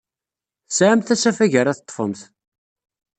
[0.67, 2.21] Tesɛamt asafag ara teḍḍfemt.